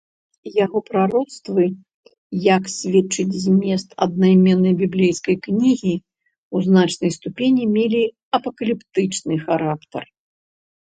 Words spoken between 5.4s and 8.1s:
кнігі, у значнай ступені мелі